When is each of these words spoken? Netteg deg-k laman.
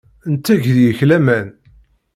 Netteg 0.31 0.63
deg-k 0.75 1.01
laman. 1.09 1.47